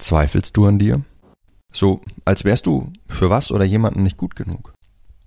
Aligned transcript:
Zweifelst 0.00 0.56
du 0.56 0.66
an 0.66 0.78
dir? 0.78 1.02
So, 1.72 2.00
als 2.24 2.44
wärst 2.44 2.66
du 2.66 2.92
für 3.06 3.30
was 3.30 3.52
oder 3.52 3.64
jemanden 3.64 4.02
nicht 4.02 4.16
gut 4.16 4.34
genug. 4.34 4.72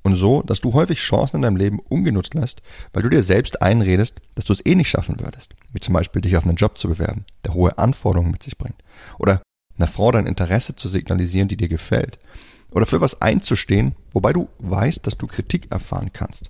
Und 0.01 0.15
so, 0.15 0.41
dass 0.41 0.59
du 0.59 0.73
häufig 0.73 0.99
Chancen 0.99 1.37
in 1.37 1.41
deinem 1.43 1.55
Leben 1.55 1.79
ungenutzt 1.79 2.33
lässt, 2.33 2.61
weil 2.91 3.03
du 3.03 3.09
dir 3.09 3.23
selbst 3.23 3.61
einredest, 3.61 4.19
dass 4.35 4.43
du 4.43 4.51
es 4.51 4.65
eh 4.65 4.75
nicht 4.75 4.89
schaffen 4.89 5.19
würdest. 5.21 5.53
Wie 5.71 5.79
zum 5.79 5.93
Beispiel 5.93 6.21
dich 6.21 6.35
auf 6.35 6.43
einen 6.43 6.57
Job 6.57 6.77
zu 6.77 6.89
bewerben, 6.89 7.25
der 7.45 7.53
hohe 7.53 7.77
Anforderungen 7.77 8.31
mit 8.31 8.43
sich 8.43 8.57
bringt. 8.57 8.75
Oder 9.17 9.41
einer 9.77 9.87
Frau 9.87 10.11
dein 10.11 10.25
Interesse 10.25 10.75
zu 10.75 10.89
signalisieren, 10.89 11.47
die 11.47 11.57
dir 11.57 11.69
gefällt. 11.69 12.19
Oder 12.71 12.85
für 12.85 12.99
was 12.99 13.21
einzustehen, 13.21 13.95
wobei 14.11 14.33
du 14.33 14.49
weißt, 14.59 15.07
dass 15.07 15.17
du 15.17 15.27
Kritik 15.27 15.71
erfahren 15.71 16.11
kannst. 16.11 16.49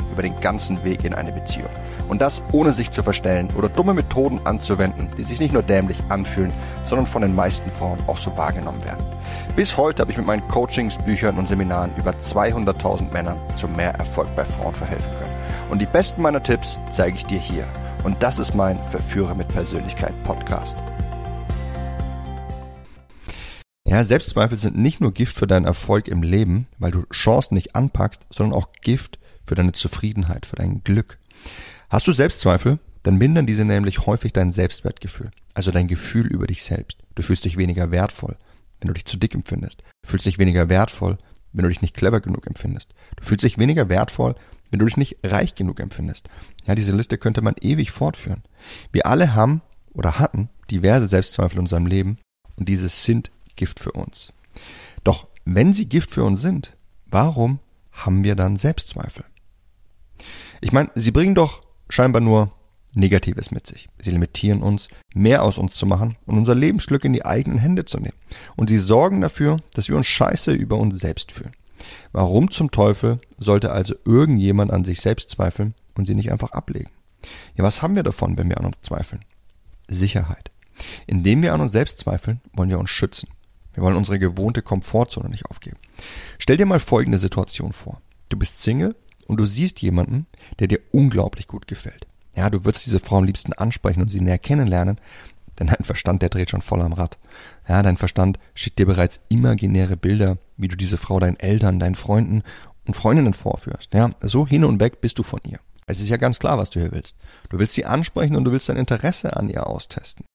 über 0.11 0.21
den 0.21 0.39
ganzen 0.41 0.83
Weg 0.83 1.03
in 1.03 1.13
eine 1.13 1.31
Beziehung. 1.31 1.69
Und 2.09 2.21
das 2.21 2.43
ohne 2.51 2.73
sich 2.73 2.91
zu 2.91 3.03
verstellen 3.03 3.49
oder 3.57 3.69
dumme 3.69 3.93
Methoden 3.93 4.39
anzuwenden, 4.45 5.09
die 5.17 5.23
sich 5.23 5.39
nicht 5.39 5.53
nur 5.53 5.63
dämlich 5.63 5.97
anfühlen, 6.09 6.51
sondern 6.85 7.07
von 7.07 7.21
den 7.21 7.33
meisten 7.33 7.71
Frauen 7.71 7.99
auch 8.07 8.17
so 8.17 8.35
wahrgenommen 8.35 8.83
werden. 8.83 9.05
Bis 9.55 9.77
heute 9.77 10.01
habe 10.01 10.11
ich 10.11 10.17
mit 10.17 10.27
meinen 10.27 10.47
Coachings, 10.47 10.97
Büchern 10.97 11.37
und 11.37 11.47
Seminaren 11.47 11.91
über 11.97 12.11
200.000 12.11 13.11
Männern 13.11 13.37
zu 13.55 13.67
mehr 13.67 13.93
Erfolg 13.95 14.35
bei 14.35 14.45
Frauen 14.45 14.75
verhelfen 14.75 15.11
können. 15.11 15.35
Und 15.69 15.79
die 15.79 15.85
besten 15.85 16.21
meiner 16.21 16.43
Tipps 16.43 16.77
zeige 16.91 17.15
ich 17.15 17.25
dir 17.25 17.39
hier. 17.39 17.65
Und 18.03 18.21
das 18.21 18.39
ist 18.39 18.55
mein 18.55 18.77
Verführer 18.89 19.35
mit 19.35 19.47
Persönlichkeit 19.47 20.13
Podcast. 20.23 20.77
Ja, 23.91 24.05
Selbstzweifel 24.05 24.57
sind 24.57 24.77
nicht 24.77 25.01
nur 25.01 25.13
Gift 25.13 25.35
für 25.35 25.47
deinen 25.47 25.65
Erfolg 25.65 26.07
im 26.07 26.23
Leben, 26.23 26.67
weil 26.79 26.91
du 26.91 27.03
Chancen 27.11 27.55
nicht 27.55 27.75
anpackst, 27.75 28.25
sondern 28.29 28.57
auch 28.57 28.71
Gift 28.81 29.19
für 29.51 29.55
deine 29.55 29.73
Zufriedenheit, 29.73 30.45
für 30.45 30.55
dein 30.55 30.81
Glück. 30.85 31.17
Hast 31.89 32.07
du 32.07 32.13
Selbstzweifel, 32.13 32.79
dann 33.03 33.17
mindern 33.17 33.45
diese 33.45 33.65
nämlich 33.65 34.05
häufig 34.05 34.31
dein 34.31 34.53
Selbstwertgefühl, 34.53 35.29
also 35.53 35.71
dein 35.71 35.89
Gefühl 35.89 36.25
über 36.27 36.47
dich 36.47 36.63
selbst. 36.63 36.99
Du 37.15 37.21
fühlst 37.21 37.43
dich 37.43 37.57
weniger 37.57 37.91
wertvoll, 37.91 38.37
wenn 38.79 38.87
du 38.87 38.93
dich 38.93 39.03
zu 39.03 39.17
dick 39.17 39.35
empfindest. 39.35 39.83
Du 40.03 40.09
fühlst 40.09 40.25
dich 40.25 40.39
weniger 40.39 40.69
wertvoll, 40.69 41.17
wenn 41.51 41.63
du 41.63 41.67
dich 41.67 41.81
nicht 41.81 41.97
clever 41.97 42.21
genug 42.21 42.47
empfindest. 42.47 42.93
Du 43.17 43.25
fühlst 43.25 43.43
dich 43.43 43.57
weniger 43.57 43.89
wertvoll, 43.89 44.35
wenn 44.69 44.79
du 44.79 44.85
dich 44.85 44.95
nicht 44.95 45.17
reich 45.21 45.53
genug 45.53 45.81
empfindest. 45.81 46.29
Ja, 46.65 46.73
diese 46.73 46.95
Liste 46.95 47.17
könnte 47.17 47.41
man 47.41 47.55
ewig 47.59 47.91
fortführen. 47.91 48.43
Wir 48.93 49.05
alle 49.05 49.35
haben 49.35 49.61
oder 49.91 50.17
hatten 50.17 50.47
diverse 50.69 51.07
Selbstzweifel 51.07 51.57
in 51.57 51.63
unserem 51.63 51.87
Leben 51.87 52.19
und 52.55 52.69
diese 52.69 52.87
sind 52.87 53.31
Gift 53.57 53.81
für 53.81 53.91
uns. 53.91 54.31
Doch 55.03 55.27
wenn 55.43 55.73
sie 55.73 55.89
Gift 55.89 56.11
für 56.11 56.23
uns 56.23 56.41
sind, 56.41 56.77
warum 57.07 57.59
haben 57.91 58.23
wir 58.23 58.35
dann 58.35 58.55
Selbstzweifel? 58.55 59.25
Ich 60.61 60.71
meine, 60.71 60.89
sie 60.95 61.11
bringen 61.11 61.35
doch 61.35 61.61
scheinbar 61.89 62.21
nur 62.21 62.51
Negatives 62.93 63.51
mit 63.51 63.67
sich. 63.67 63.89
Sie 63.99 64.11
limitieren 64.11 64.61
uns, 64.61 64.89
mehr 65.13 65.43
aus 65.43 65.57
uns 65.57 65.75
zu 65.75 65.85
machen 65.85 66.17
und 66.25 66.37
unser 66.37 66.55
Lebensglück 66.55 67.05
in 67.05 67.13
die 67.13 67.25
eigenen 67.25 67.59
Hände 67.59 67.85
zu 67.85 67.99
nehmen. 67.99 68.17
Und 68.55 68.69
sie 68.69 68.77
sorgen 68.77 69.21
dafür, 69.21 69.57
dass 69.73 69.87
wir 69.87 69.95
uns 69.95 70.07
scheiße 70.07 70.51
über 70.51 70.77
uns 70.77 70.99
selbst 70.99 71.31
fühlen. 71.31 71.55
Warum 72.11 72.51
zum 72.51 72.71
Teufel 72.71 73.19
sollte 73.37 73.71
also 73.71 73.95
irgendjemand 74.05 74.71
an 74.71 74.85
sich 74.85 75.01
selbst 75.01 75.29
zweifeln 75.31 75.73
und 75.95 76.05
sie 76.05 76.15
nicht 76.15 76.31
einfach 76.31 76.51
ablegen? 76.51 76.89
Ja, 77.55 77.63
was 77.63 77.81
haben 77.81 77.95
wir 77.95 78.03
davon, 78.03 78.37
wenn 78.37 78.49
wir 78.49 78.59
an 78.59 78.65
uns 78.65 78.77
zweifeln? 78.81 79.23
Sicherheit. 79.87 80.51
Indem 81.07 81.41
wir 81.41 81.53
an 81.53 81.61
uns 81.61 81.71
selbst 81.71 81.97
zweifeln, 81.99 82.41
wollen 82.53 82.69
wir 82.69 82.79
uns 82.79 82.89
schützen. 82.89 83.29
Wir 83.73 83.83
wollen 83.83 83.95
unsere 83.95 84.19
gewohnte 84.19 84.61
Komfortzone 84.61 85.29
nicht 85.29 85.45
aufgeben. 85.45 85.77
Stell 86.39 86.57
dir 86.57 86.65
mal 86.65 86.79
folgende 86.79 87.19
Situation 87.19 87.71
vor. 87.71 88.01
Du 88.29 88.37
bist 88.37 88.61
Single 88.61 88.95
und 89.31 89.37
du 89.37 89.45
siehst 89.45 89.81
jemanden, 89.81 90.27
der 90.59 90.67
dir 90.67 90.81
unglaublich 90.91 91.47
gut 91.47 91.65
gefällt. 91.65 92.05
Ja, 92.35 92.49
du 92.49 92.65
würdest 92.65 92.85
diese 92.85 92.99
Frau 92.99 93.17
am 93.17 93.23
liebsten 93.23 93.53
ansprechen 93.53 94.01
und 94.01 94.09
sie 94.09 94.19
näher 94.19 94.37
kennenlernen, 94.37 94.99
denn 95.57 95.67
dein 95.67 95.85
Verstand, 95.85 96.21
der 96.21 96.27
dreht 96.27 96.49
schon 96.49 96.61
voll 96.61 96.81
am 96.81 96.91
Rad. 96.91 97.17
Ja, 97.65 97.81
dein 97.81 97.95
Verstand 97.95 98.39
schickt 98.55 98.77
dir 98.77 98.85
bereits 98.85 99.21
imaginäre 99.29 99.95
Bilder, 99.95 100.37
wie 100.57 100.67
du 100.67 100.75
diese 100.75 100.97
Frau 100.97 101.17
deinen 101.21 101.39
Eltern, 101.39 101.79
deinen 101.79 101.95
Freunden 101.95 102.43
und 102.85 102.95
Freundinnen 102.95 103.33
vorführst. 103.33 103.93
Ja, 103.93 104.11
so 104.19 104.45
hin 104.45 104.65
und 104.65 104.81
weg 104.81 104.99
bist 104.99 105.17
du 105.17 105.23
von 105.23 105.39
ihr. 105.47 105.61
Es 105.87 106.01
ist 106.01 106.09
ja 106.09 106.17
ganz 106.17 106.37
klar, 106.37 106.57
was 106.57 106.69
du 106.69 106.81
hier 106.81 106.91
willst. 106.91 107.15
Du 107.47 107.57
willst 107.57 107.75
sie 107.75 107.85
ansprechen 107.85 108.35
und 108.35 108.43
du 108.43 108.51
willst 108.51 108.67
dein 108.67 108.75
Interesse 108.75 109.37
an 109.37 109.47
ihr 109.47 109.65
austesten. 109.65 110.25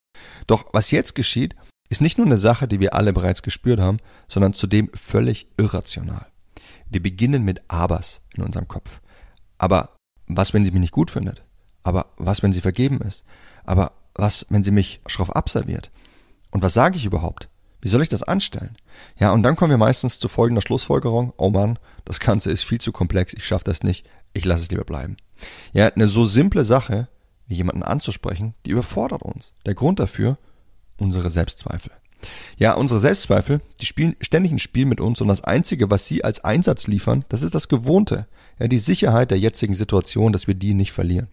Doch 0.47 0.65
was 0.73 0.89
jetzt 0.89 1.13
geschieht, 1.13 1.55
ist 1.89 2.01
nicht 2.01 2.17
nur 2.17 2.25
eine 2.25 2.39
Sache, 2.39 2.67
die 2.67 2.79
wir 2.79 2.95
alle 2.95 3.13
bereits 3.13 3.43
gespürt 3.43 3.79
haben, 3.79 3.99
sondern 4.27 4.53
zudem 4.53 4.89
völlig 4.95 5.47
irrational. 5.57 6.25
Wir 6.89 7.01
beginnen 7.01 7.43
mit 7.43 7.61
Abers 7.69 8.21
in 8.35 8.43
unserem 8.43 8.67
Kopf. 8.67 9.01
Aber 9.57 9.95
was, 10.27 10.53
wenn 10.53 10.63
sie 10.63 10.71
mich 10.71 10.81
nicht 10.81 10.93
gut 10.93 11.11
findet? 11.11 11.43
Aber 11.83 12.07
was, 12.17 12.43
wenn 12.43 12.53
sie 12.53 12.61
vergeben 12.61 13.01
ist? 13.01 13.25
Aber 13.63 13.93
was, 14.13 14.45
wenn 14.49 14.63
sie 14.63 14.71
mich 14.71 15.01
schroff 15.07 15.35
abserviert? 15.35 15.91
Und 16.51 16.61
was 16.61 16.73
sage 16.73 16.97
ich 16.97 17.05
überhaupt? 17.05 17.49
Wie 17.81 17.89
soll 17.89 18.01
ich 18.01 18.09
das 18.09 18.23
anstellen? 18.23 18.77
Ja, 19.17 19.31
und 19.31 19.43
dann 19.43 19.55
kommen 19.55 19.69
wir 19.69 19.77
meistens 19.77 20.19
zu 20.19 20.27
folgender 20.27 20.61
Schlussfolgerung. 20.61 21.33
Oh 21.37 21.49
Mann, 21.49 21.77
das 22.05 22.19
Ganze 22.19 22.51
ist 22.51 22.63
viel 22.63 22.81
zu 22.81 22.91
komplex, 22.91 23.33
ich 23.33 23.45
schaffe 23.45 23.65
das 23.65 23.83
nicht, 23.83 24.07
ich 24.33 24.45
lasse 24.45 24.63
es 24.63 24.71
lieber 24.71 24.83
bleiben. 24.83 25.17
Ja, 25.73 25.87
eine 25.87 26.07
so 26.07 26.25
simple 26.25 26.65
Sache, 26.65 27.07
wie 27.45 27.55
jemanden 27.55 27.83
anzusprechen, 27.83 28.55
die 28.65 28.71
überfordert 28.71 29.21
uns. 29.21 29.53
Der 29.65 29.75
Grund 29.75 29.99
dafür, 29.99 30.37
unsere 30.97 31.29
Selbstzweifel. 31.29 31.91
Ja, 32.57 32.73
unsere 32.73 32.99
Selbstzweifel, 32.99 33.61
die 33.79 33.85
spielen 33.85 34.15
ständig 34.21 34.51
ein 34.51 34.59
Spiel 34.59 34.85
mit 34.85 34.99
uns 34.99 35.21
und 35.21 35.27
das 35.27 35.43
Einzige, 35.43 35.91
was 35.91 36.05
sie 36.05 36.23
als 36.23 36.43
Einsatz 36.43 36.87
liefern, 36.87 37.25
das 37.29 37.43
ist 37.43 37.55
das 37.55 37.67
Gewohnte. 37.67 38.27
Ja, 38.59 38.67
die 38.67 38.79
Sicherheit 38.79 39.31
der 39.31 39.39
jetzigen 39.39 39.75
Situation, 39.75 40.33
dass 40.33 40.47
wir 40.47 40.55
die 40.55 40.73
nicht 40.73 40.91
verlieren. 40.91 41.27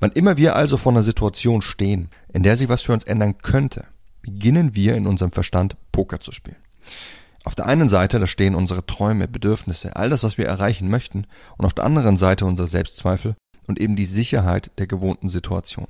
Wann 0.00 0.12
immer 0.12 0.36
wir 0.36 0.56
also 0.56 0.76
vor 0.76 0.92
einer 0.92 1.02
Situation 1.02 1.62
stehen, 1.62 2.08
in 2.32 2.42
der 2.42 2.56
sich 2.56 2.68
was 2.68 2.82
für 2.82 2.92
uns 2.92 3.04
ändern 3.04 3.38
könnte, 3.38 3.86
beginnen 4.22 4.74
wir 4.74 4.96
in 4.96 5.06
unserem 5.06 5.32
Verstand 5.32 5.76
Poker 5.92 6.20
zu 6.20 6.32
spielen. 6.32 6.56
Auf 7.44 7.54
der 7.54 7.66
einen 7.66 7.88
Seite, 7.88 8.18
da 8.18 8.26
stehen 8.26 8.54
unsere 8.54 8.86
Träume, 8.86 9.28
Bedürfnisse, 9.28 9.96
all 9.96 10.08
das, 10.08 10.24
was 10.24 10.38
wir 10.38 10.46
erreichen 10.46 10.88
möchten, 10.88 11.26
und 11.58 11.66
auf 11.66 11.74
der 11.74 11.84
anderen 11.84 12.16
Seite 12.16 12.46
unsere 12.46 12.68
Selbstzweifel 12.68 13.36
und 13.66 13.78
eben 13.78 13.96
die 13.96 14.06
Sicherheit 14.06 14.70
der 14.78 14.86
gewohnten 14.86 15.28
Situation. 15.28 15.86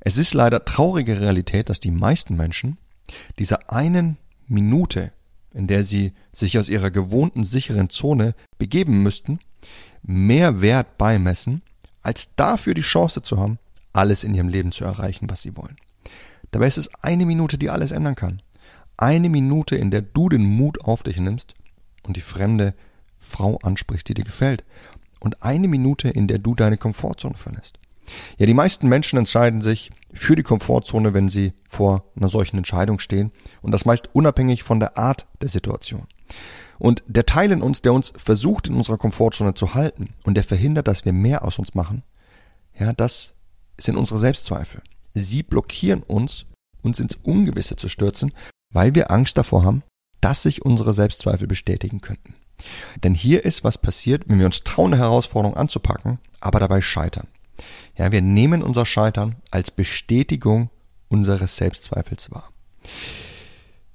Es 0.00 0.18
ist 0.18 0.34
leider 0.34 0.64
traurige 0.64 1.20
Realität, 1.20 1.68
dass 1.68 1.80
die 1.80 1.90
meisten 1.90 2.36
Menschen 2.36 2.78
dieser 3.38 3.72
einen 3.72 4.16
Minute, 4.46 5.12
in 5.54 5.66
der 5.66 5.84
sie 5.84 6.12
sich 6.32 6.58
aus 6.58 6.68
ihrer 6.68 6.90
gewohnten 6.90 7.44
sicheren 7.44 7.90
Zone 7.90 8.34
begeben 8.58 9.02
müssten, 9.02 9.40
mehr 10.02 10.60
Wert 10.60 10.98
beimessen 10.98 11.62
als 12.02 12.34
dafür 12.36 12.74
die 12.74 12.82
Chance 12.82 13.22
zu 13.22 13.38
haben, 13.38 13.58
alles 13.92 14.24
in 14.24 14.34
ihrem 14.34 14.48
Leben 14.48 14.72
zu 14.72 14.84
erreichen, 14.84 15.28
was 15.28 15.42
sie 15.42 15.56
wollen. 15.56 15.76
Dabei 16.50 16.66
ist 16.66 16.78
es 16.78 16.90
eine 17.02 17.26
Minute, 17.26 17.58
die 17.58 17.70
alles 17.70 17.90
ändern 17.90 18.14
kann. 18.14 18.42
Eine 18.96 19.28
Minute, 19.28 19.76
in 19.76 19.90
der 19.90 20.02
du 20.02 20.28
den 20.28 20.44
Mut 20.44 20.80
auf 20.82 21.02
dich 21.02 21.18
nimmst 21.18 21.54
und 22.02 22.16
die 22.16 22.22
fremde 22.22 22.74
Frau 23.18 23.58
ansprichst, 23.58 24.08
die 24.08 24.14
dir 24.14 24.24
gefällt. 24.24 24.64
Und 25.20 25.42
eine 25.42 25.68
Minute, 25.68 26.08
in 26.08 26.28
der 26.28 26.38
du 26.38 26.54
deine 26.54 26.78
Komfortzone 26.78 27.36
verlässt. 27.36 27.78
Ja, 28.38 28.46
die 28.46 28.54
meisten 28.54 28.88
Menschen 28.88 29.18
entscheiden 29.18 29.60
sich 29.60 29.90
für 30.12 30.36
die 30.36 30.42
Komfortzone, 30.42 31.14
wenn 31.14 31.28
sie 31.28 31.52
vor 31.68 32.04
einer 32.16 32.28
solchen 32.28 32.56
Entscheidung 32.56 32.98
stehen. 32.98 33.32
Und 33.62 33.72
das 33.72 33.84
meist 33.84 34.14
unabhängig 34.14 34.62
von 34.62 34.80
der 34.80 34.96
Art 34.96 35.26
der 35.40 35.48
Situation. 35.48 36.06
Und 36.78 37.02
der 37.06 37.26
Teil 37.26 37.50
in 37.50 37.62
uns, 37.62 37.82
der 37.82 37.92
uns 37.92 38.12
versucht, 38.16 38.68
in 38.68 38.74
unserer 38.74 38.98
Komfortzone 38.98 39.54
zu 39.54 39.74
halten 39.74 40.14
und 40.24 40.34
der 40.34 40.44
verhindert, 40.44 40.88
dass 40.88 41.04
wir 41.04 41.12
mehr 41.12 41.44
aus 41.44 41.58
uns 41.58 41.74
machen, 41.74 42.04
ja, 42.78 42.92
das 42.92 43.34
sind 43.78 43.96
unsere 43.96 44.18
Selbstzweifel. 44.18 44.82
Sie 45.14 45.42
blockieren 45.42 46.02
uns, 46.02 46.46
uns 46.82 47.00
ins 47.00 47.16
Ungewisse 47.16 47.76
zu 47.76 47.88
stürzen, 47.88 48.32
weil 48.72 48.94
wir 48.94 49.10
Angst 49.10 49.36
davor 49.36 49.64
haben, 49.64 49.82
dass 50.20 50.42
sich 50.42 50.64
unsere 50.64 50.94
Selbstzweifel 50.94 51.46
bestätigen 51.46 52.00
könnten. 52.00 52.34
Denn 53.02 53.14
hier 53.14 53.44
ist, 53.44 53.64
was 53.64 53.78
passiert, 53.78 54.24
wenn 54.26 54.38
wir 54.38 54.46
uns 54.46 54.64
trauen, 54.64 54.92
eine 54.92 55.02
Herausforderung 55.02 55.56
anzupacken, 55.56 56.18
aber 56.40 56.60
dabei 56.60 56.80
scheitern. 56.80 57.28
Ja, 57.96 58.12
wir 58.12 58.22
nehmen 58.22 58.62
unser 58.62 58.86
Scheitern 58.86 59.36
als 59.50 59.70
Bestätigung 59.70 60.70
unseres 61.08 61.56
Selbstzweifels 61.56 62.30
wahr. 62.30 62.50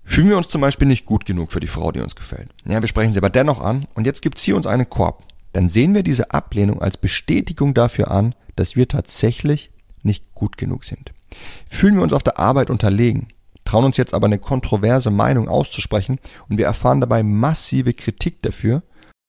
Fühlen 0.04 0.30
wir 0.30 0.38
uns 0.38 0.50
zum 0.50 0.62
Beispiel 0.62 0.88
nicht 0.88 1.06
gut 1.06 1.26
genug 1.26 1.52
für 1.52 1.60
die 1.60 1.68
Frau, 1.68 1.92
die 1.92 2.02
uns 2.02 2.16
gefällt. 2.16 2.50
Ja, 2.66 2.82
wir 2.82 2.88
sprechen 2.88 3.14
sie 3.14 3.20
aber 3.20 3.30
dennoch 3.30 3.62
an 3.62 3.88
und 3.96 4.06
jetzt 4.06 4.22
gibt's 4.22 4.44
hier 4.44 4.56
uns 4.56 4.68
einen 4.68 4.90
Korb. 4.90 5.24
Dann 5.54 5.70
sehen 5.70 5.94
wir 5.94 6.04
diese 6.04 6.32
Ablehnung 6.32 6.82
als 6.82 6.98
Bestätigung 6.98 7.74
dafür 7.74 8.12
an, 8.12 8.36
dass 8.56 8.76
wir 8.76 8.88
tatsächlich 8.88 9.72
nicht 10.02 10.34
gut 10.34 10.58
genug 10.58 10.84
sind. 10.84 11.14
Fühlen 11.68 11.96
wir 11.96 12.04
uns 12.04 12.14
auf 12.14 12.24
der 12.24 12.38
Arbeit 12.40 12.70
unterlegen, 12.70 13.30
trauen 13.64 13.86
uns 13.86 13.98
jetzt 13.98 14.14
aber 14.14 14.26
eine 14.26 14.40
kontroverse 14.40 15.10
Meinung 15.10 15.48
auszusprechen 15.48 16.20
und 16.50 16.58
wir 16.58 16.66
erfahren 16.66 17.00
dabei 17.00 17.24
massive 17.24 17.94
Kritik 17.94 18.42
dafür, 18.42 18.84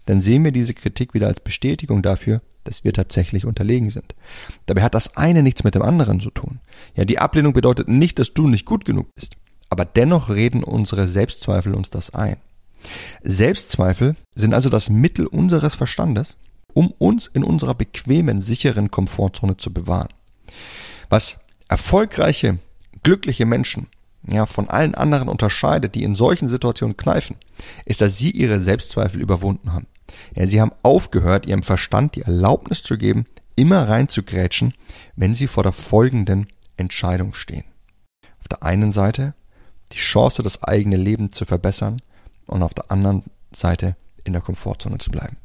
dann 0.06 0.20
sehen 0.20 0.44
wir 0.44 0.52
diese 0.52 0.74
Kritik 0.74 1.14
wieder 1.14 1.28
als 1.28 1.40
Bestätigung 1.40 2.02
dafür, 2.02 2.42
dass 2.64 2.84
wir 2.84 2.92
tatsächlich 2.92 3.44
unterlegen 3.44 3.90
sind. 3.90 4.14
Dabei 4.66 4.82
hat 4.82 4.94
das 4.94 5.16
eine 5.16 5.42
nichts 5.42 5.64
mit 5.64 5.74
dem 5.74 5.82
anderen 5.82 6.20
zu 6.20 6.30
tun. 6.30 6.60
Ja, 6.94 7.04
die 7.04 7.18
Ablehnung 7.18 7.52
bedeutet 7.52 7.88
nicht, 7.88 8.18
dass 8.18 8.34
du 8.34 8.48
nicht 8.48 8.64
gut 8.64 8.84
genug 8.84 9.14
bist. 9.14 9.36
Aber 9.70 9.84
dennoch 9.84 10.28
reden 10.28 10.64
unsere 10.64 11.08
Selbstzweifel 11.08 11.74
uns 11.74 11.90
das 11.90 12.14
ein. 12.14 12.36
Selbstzweifel 13.22 14.16
sind 14.34 14.54
also 14.54 14.68
das 14.68 14.90
Mittel 14.90 15.26
unseres 15.26 15.74
Verstandes, 15.74 16.36
um 16.72 16.90
uns 16.98 17.26
in 17.26 17.44
unserer 17.44 17.74
bequemen, 17.74 18.40
sicheren 18.40 18.90
Komfortzone 18.90 19.56
zu 19.56 19.72
bewahren. 19.72 20.08
Was 21.08 21.38
erfolgreiche, 21.68 22.58
glückliche 23.02 23.46
Menschen 23.46 23.86
ja, 24.26 24.46
von 24.46 24.68
allen 24.68 24.94
anderen 24.94 25.28
unterscheidet, 25.28 25.94
die 25.94 26.02
in 26.02 26.14
solchen 26.14 26.48
Situationen 26.48 26.96
kneifen, 26.96 27.36
ist, 27.84 28.00
dass 28.00 28.18
sie 28.18 28.30
ihre 28.30 28.60
Selbstzweifel 28.60 29.20
überwunden 29.20 29.72
haben. 29.72 29.86
Ja, 30.34 30.46
sie 30.46 30.60
haben 30.60 30.72
aufgehört, 30.82 31.46
ihrem 31.46 31.62
Verstand 31.62 32.16
die 32.16 32.22
Erlaubnis 32.22 32.82
zu 32.82 32.98
geben, 32.98 33.26
immer 33.56 33.88
reinzugrätschen, 33.88 34.74
wenn 35.16 35.34
sie 35.34 35.46
vor 35.46 35.62
der 35.62 35.72
folgenden 35.72 36.48
Entscheidung 36.76 37.34
stehen. 37.34 37.64
Auf 38.40 38.48
der 38.48 38.62
einen 38.62 38.92
Seite 38.92 39.34
die 39.92 39.98
Chance, 39.98 40.42
das 40.42 40.62
eigene 40.62 40.96
Leben 40.96 41.30
zu 41.30 41.44
verbessern 41.44 42.02
und 42.46 42.62
auf 42.62 42.74
der 42.74 42.90
anderen 42.90 43.24
Seite 43.52 43.96
in 44.24 44.32
der 44.32 44.42
Komfortzone 44.42 44.98
zu 44.98 45.10
bleiben. 45.10 45.36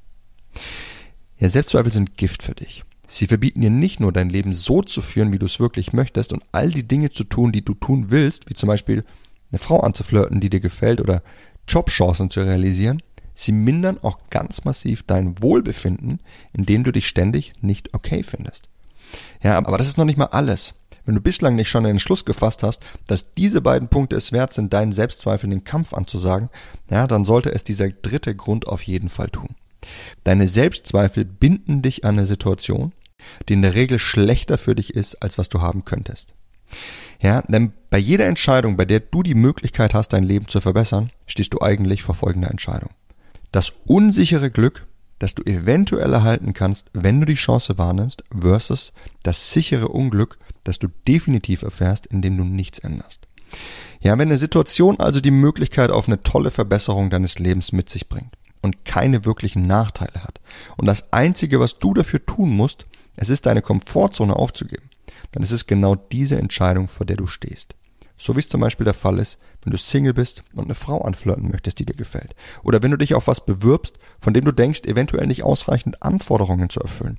Ja, 1.38 1.50
Selbstzweifel 1.50 1.92
sind 1.92 2.18
Gift 2.18 2.44
für 2.44 2.56
dich. 2.56 2.84
Sie 3.08 3.28
verbieten 3.28 3.62
dir 3.62 3.70
nicht 3.70 4.00
nur 4.00 4.12
dein 4.12 4.30
Leben 4.30 4.54
so 4.54 4.82
zu 4.82 5.02
führen, 5.02 5.34
wie 5.34 5.40
du 5.40 5.46
es 5.46 5.60
wirklich 5.60 5.94
möchtest 5.94 6.32
und 6.32 6.44
all 6.52 6.72
die 6.72 6.88
Dinge 6.88 7.10
zu 7.10 7.24
tun, 7.24 7.52
die 7.52 7.66
du 7.66 7.74
tun 7.74 8.12
willst, 8.12 8.50
wie 8.50 8.54
zum 8.54 8.68
Beispiel 8.68 9.04
eine 9.52 9.60
Frau 9.60 9.80
anzuflirten, 9.80 10.40
die 10.40 10.50
dir 10.50 10.60
gefällt 10.60 11.02
oder 11.02 11.24
Jobchancen 11.68 12.30
zu 12.30 12.42
realisieren, 12.42 13.02
sie 13.42 13.52
mindern 13.52 13.98
auch 14.02 14.20
ganz 14.30 14.66
massiv 14.66 15.04
dein 15.04 15.42
Wohlbefinden, 15.42 16.20
indem 16.54 16.84
du 16.84 16.92
dich 16.92 17.08
ständig 17.08 17.54
nicht 17.62 17.94
okay 17.94 18.24
findest. 18.24 18.70
Ja, 19.42 19.58
aber 19.58 19.78
das 19.78 19.88
ist 19.88 19.98
noch 19.98 20.06
nicht 20.06 20.18
mal 20.18 20.26
alles. 20.26 20.74
Wenn 21.06 21.16
du 21.16 21.22
bislang 21.22 21.56
nicht 21.56 21.70
schon 21.70 21.86
den 21.86 21.92
Entschluss 21.92 22.26
gefasst 22.26 22.62
hast, 22.62 22.84
dass 23.08 23.34
diese 23.34 23.62
beiden 23.62 23.88
Punkte 23.88 24.16
es 24.16 24.32
wert 24.32 24.54
sind, 24.54 24.74
deinen 24.74 24.92
Selbstzweifeln 24.92 25.50
den 25.50 25.64
Kampf 25.64 25.94
anzusagen, 25.94 26.50
ja, 26.90 27.08
dann 27.08 27.26
sollte 27.26 27.52
es 27.52 27.64
dieser 27.64 27.90
dritte 27.90 28.36
Grund 28.36 28.68
auf 28.68 28.84
jeden 28.84 29.10
Fall 29.10 29.30
tun. 29.30 29.56
Deine 30.24 30.48
Selbstzweifel 30.48 31.26
binden 31.26 31.82
dich 31.82 32.06
an 32.06 32.18
eine 32.18 32.28
Situation, 32.28 32.94
die 33.48 33.54
in 33.54 33.62
der 33.62 33.74
Regel 33.74 33.98
schlechter 33.98 34.58
für 34.58 34.76
dich 34.76 34.94
ist, 34.94 35.16
als 35.24 35.38
was 35.38 35.50
du 35.50 35.62
haben 35.62 35.86
könntest. 35.86 36.34
Ja, 37.22 37.42
denn 37.44 37.74
bei 37.90 37.98
jeder 37.98 38.28
Entscheidung, 38.28 38.78
bei 38.78 38.86
der 38.86 39.00
du 39.00 39.24
die 39.24 39.36
Möglichkeit 39.36 39.94
hast, 39.94 40.14
dein 40.14 40.24
Leben 40.24 40.48
zu 40.48 40.62
verbessern, 40.62 41.10
stehst 41.26 41.54
du 41.54 41.62
eigentlich 41.62 42.04
vor 42.04 42.16
folgender 42.16 42.52
Entscheidung. 42.52 42.92
Das 43.52 43.74
unsichere 43.86 44.52
Glück, 44.52 44.86
das 45.18 45.36
du 45.36 45.44
eventuell 45.44 46.14
erhalten 46.14 46.54
kannst, 46.54 46.88
wenn 46.94 47.20
du 47.20 47.26
die 47.26 47.36
Chance 47.36 47.78
wahrnimmst, 47.78 48.24
versus 48.38 48.94
das 49.24 49.52
sichere 49.52 49.90
Unglück, 49.90 50.38
das 50.64 50.80
du 50.80 50.88
definitiv 51.08 51.62
erfährst, 51.62 52.06
indem 52.08 52.38
du 52.38 52.44
nichts 52.44 52.80
änderst. 52.80 53.28
Ja, 54.02 54.18
wenn 54.18 54.30
eine 54.30 54.38
Situation 54.38 55.00
also 55.00 55.20
die 55.20 55.32
Möglichkeit 55.32 55.90
auf 55.90 56.08
eine 56.08 56.22
tolle 56.22 56.52
Verbesserung 56.52 57.10
deines 57.10 57.40
Lebens 57.40 57.72
mit 57.72 57.90
sich 57.90 58.08
bringt 58.08 58.38
und 58.62 58.86
keine 58.86 59.26
wirklichen 59.26 59.68
Nachteile 59.68 60.24
hat 60.24 60.40
und 60.78 60.86
das 60.86 61.12
einzige, 61.12 61.60
was 61.60 61.80
du 61.80 61.94
dafür 61.94 62.26
tun 62.26 62.52
musst, 62.52 62.86
es 63.18 63.30
ist 63.30 63.46
deine 63.46 63.62
Komfortzone 63.62 64.36
aufzugeben, 64.36 64.90
dann 65.32 65.44
ist 65.44 65.52
es 65.52 65.68
genau 65.68 65.96
diese 65.96 66.38
Entscheidung, 66.38 66.88
vor 66.88 67.06
der 67.06 67.18
du 67.18 67.28
stehst. 67.28 67.76
So 68.16 68.36
wie 68.36 68.40
es 68.40 68.50
zum 68.50 68.62
Beispiel 68.62 68.86
der 68.86 68.94
Fall 68.94 69.20
ist, 69.20 69.40
wenn 69.64 69.72
du 69.72 69.78
Single 69.78 70.14
bist 70.14 70.44
und 70.54 70.66
eine 70.66 70.76
Frau 70.76 71.02
anflirten 71.02 71.50
möchtest, 71.52 71.80
die 71.80 71.86
dir 71.86 71.96
gefällt. 71.96 72.36
Oder 72.64 72.82
wenn 72.82 72.92
du 72.92 72.98
dich 72.98 73.14
auf 73.16 73.28
was 73.28 73.46
bewirbst, 73.46 74.00
von 74.20 74.34
dem 74.34 74.46
du 74.46 74.52
denkst, 74.52 74.82
eventuell 74.86 75.28
nicht 75.28 75.44
ausreichend 75.44 76.02
Anforderungen 76.02 76.70
zu 76.70 76.80
erfüllen. 76.80 77.18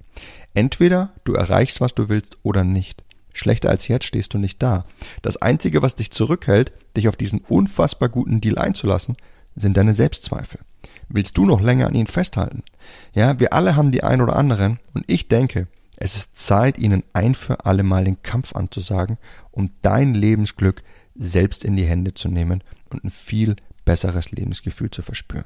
Entweder 0.54 1.12
du 1.24 1.34
erreichst, 1.34 1.80
was 1.80 1.94
du 1.94 2.08
willst, 2.08 2.38
oder 2.42 2.64
nicht. 2.64 3.04
Schlechter 3.32 3.70
als 3.70 3.88
jetzt 3.88 4.06
stehst 4.06 4.34
du 4.34 4.38
nicht 4.38 4.62
da. 4.62 4.84
Das 5.22 5.36
Einzige, 5.36 5.82
was 5.82 5.96
dich 5.96 6.10
zurückhält, 6.10 6.72
dich 6.96 7.08
auf 7.08 7.16
diesen 7.16 7.40
unfassbar 7.40 8.08
guten 8.08 8.40
Deal 8.40 8.58
einzulassen, 8.58 9.16
sind 9.54 9.76
deine 9.76 9.94
Selbstzweifel. 9.94 10.60
Willst 11.08 11.36
du 11.38 11.44
noch 11.44 11.60
länger 11.60 11.86
an 11.86 11.94
ihnen 11.94 12.06
festhalten? 12.06 12.62
Ja, 13.12 13.38
wir 13.40 13.52
alle 13.52 13.76
haben 13.76 13.90
die 13.90 14.04
ein 14.04 14.20
oder 14.20 14.36
anderen 14.36 14.78
und 14.94 15.04
ich 15.08 15.28
denke, 15.28 15.66
es 15.96 16.14
ist 16.16 16.36
Zeit, 16.36 16.78
ihnen 16.78 17.02
ein 17.12 17.34
für 17.34 17.66
alle 17.66 17.82
Mal 17.82 18.04
den 18.04 18.22
Kampf 18.22 18.56
anzusagen, 18.56 19.18
um 19.50 19.70
dein 19.82 20.14
Lebensglück 20.14 20.82
selbst 21.14 21.64
in 21.64 21.76
die 21.76 21.84
Hände 21.84 22.14
zu 22.14 22.28
nehmen 22.28 22.62
und 22.90 23.04
ein 23.04 23.10
viel 23.10 23.56
besseres 23.84 24.30
Lebensgefühl 24.30 24.90
zu 24.90 25.02
verspüren. 25.02 25.44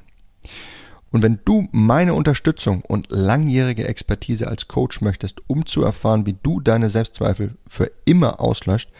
Und 1.11 1.23
wenn 1.23 1.39
du 1.45 1.69
meine 1.71 2.13
Unterstützung 2.13 2.81
und 2.81 3.07
langjährige 3.09 3.87
Expertise 3.87 4.47
als 4.47 4.67
Coach 4.67 5.01
möchtest, 5.01 5.41
um 5.47 5.65
zu 5.65 5.83
erfahren, 5.83 6.25
wie 6.25 6.35
du 6.43 6.59
deine 6.59 6.89
Selbstzweifel 6.89 7.55
für 7.67 7.91
immer 8.03 8.41
auslöscht, 8.41 8.91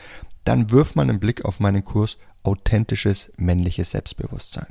dann 0.46 0.72
wirf 0.72 0.96
mal 0.96 1.02
einen 1.02 1.20
Blick 1.20 1.44
auf 1.44 1.60
meinen 1.60 1.84
Kurs 1.84 2.18
Authentisches 2.44 3.32
männliches 3.38 3.92
Selbstbewusstsein. 3.92 4.68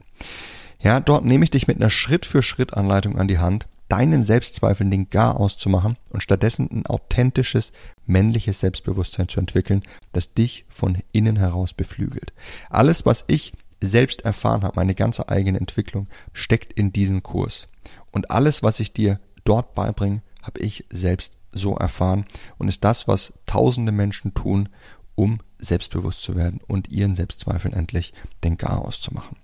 Ja, 0.81 1.01
dort 1.01 1.25
nehme 1.25 1.45
ich 1.45 1.51
dich 1.51 1.67
mit 1.67 1.77
einer 1.77 1.91
Schritt-für-Schritt-Anleitung 1.91 3.19
an 3.19 3.29
die 3.29 3.39
Hand, 3.39 3.67
deinen 3.89 4.25
Selbstzweifeln 4.25 4.91
den 4.91 5.11
Gar 5.11 5.39
auszumachen 5.39 5.97
und 6.11 6.23
stattdessen 6.23 6.69
ein 6.71 6.87
authentisches, 6.87 7.73
männliches 8.07 8.61
Selbstbewusstsein 8.61 9.29
zu 9.29 9.41
entwickeln, 9.41 9.83
das 10.13 10.33
dich 10.33 10.65
von 10.69 10.99
innen 11.13 11.37
heraus 11.37 11.75
beflügelt. 11.75 12.33
Alles, 12.71 13.05
was 13.05 13.25
ich 13.27 13.53
selbst 13.81 14.25
erfahren 14.25 14.63
habe, 14.63 14.77
meine 14.77 14.95
ganze 14.95 15.29
eigene 15.29 15.59
Entwicklung, 15.59 16.09
steckt 16.33 16.73
in 16.73 16.93
diesem 16.93 17.23
Kurs. 17.23 17.69
Und 18.11 18.31
alles, 18.31 18.63
was 18.63 18.81
ich 18.81 18.93
dir 18.93 19.21
dort 19.45 19.75
beibringe, 19.75 20.23
habe 20.43 20.61
ich 20.61 20.85
selbst 20.91 21.37
so 21.53 21.77
erfahren 21.77 22.27
und 22.59 22.69
ist 22.69 22.85
das, 22.85 23.07
was 23.09 23.35
tausende 23.47 23.93
Menschen 23.93 24.35
tun, 24.35 24.69
um 25.15 25.41
selbstbewusst 25.65 26.23
zu 26.23 26.37
werden 26.37 26.61
und 26.67 26.89
ihren 26.89 27.15
Selbstzweifeln 27.15 27.75
endlich 27.75 28.13
den 28.45 28.57
Gar 28.57 28.83
auszumachen. 28.83 29.37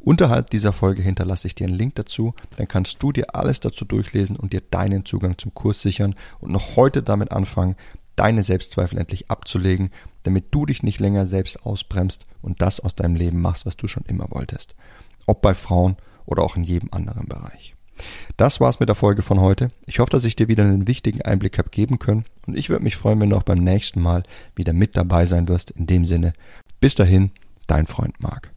Unterhalb 0.00 0.50
dieser 0.50 0.72
Folge 0.72 1.02
hinterlasse 1.02 1.46
ich 1.46 1.54
dir 1.54 1.66
einen 1.66 1.76
Link 1.76 1.94
dazu, 1.96 2.34
dann 2.56 2.68
kannst 2.68 3.02
du 3.02 3.12
dir 3.12 3.34
alles 3.34 3.60
dazu 3.60 3.84
durchlesen 3.84 4.36
und 4.36 4.52
dir 4.52 4.60
deinen 4.60 5.04
Zugang 5.04 5.38
zum 5.38 5.54
Kurs 5.54 5.80
sichern 5.80 6.14
und 6.40 6.52
noch 6.52 6.76
heute 6.76 7.02
damit 7.02 7.32
anfangen, 7.32 7.76
deine 8.16 8.42
Selbstzweifel 8.42 8.98
endlich 8.98 9.30
abzulegen, 9.30 9.90
damit 10.22 10.54
du 10.54 10.66
dich 10.66 10.82
nicht 10.82 11.00
länger 11.00 11.26
selbst 11.26 11.64
ausbremst 11.64 12.26
und 12.42 12.62
das 12.62 12.80
aus 12.80 12.94
deinem 12.94 13.16
Leben 13.16 13.40
machst, 13.40 13.66
was 13.66 13.76
du 13.76 13.88
schon 13.88 14.04
immer 14.04 14.30
wolltest. 14.30 14.74
Ob 15.26 15.42
bei 15.42 15.54
Frauen 15.54 15.96
oder 16.26 16.42
auch 16.42 16.56
in 16.56 16.62
jedem 16.62 16.90
anderen 16.92 17.26
Bereich. 17.26 17.74
Das 18.36 18.60
war's 18.60 18.80
mit 18.80 18.88
der 18.88 18.96
Folge 18.96 19.22
von 19.22 19.40
heute. 19.40 19.68
Ich 19.86 19.98
hoffe, 19.98 20.10
dass 20.10 20.24
ich 20.24 20.36
dir 20.36 20.48
wieder 20.48 20.64
einen 20.64 20.88
wichtigen 20.88 21.22
Einblick 21.22 21.58
habe 21.58 21.70
geben 21.70 21.98
können 21.98 22.24
und 22.46 22.56
ich 22.56 22.70
würde 22.70 22.84
mich 22.84 22.96
freuen, 22.96 23.20
wenn 23.20 23.30
du 23.30 23.36
auch 23.36 23.42
beim 23.42 23.58
nächsten 23.58 24.00
Mal 24.00 24.22
wieder 24.56 24.72
mit 24.72 24.96
dabei 24.96 25.26
sein 25.26 25.48
wirst. 25.48 25.70
In 25.72 25.86
dem 25.86 26.06
Sinne, 26.06 26.32
bis 26.80 26.94
dahin, 26.94 27.30
dein 27.66 27.86
Freund 27.86 28.20
Marc. 28.20 28.53